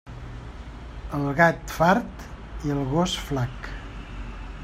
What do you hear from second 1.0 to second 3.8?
El gat, fart; i el gos, flac.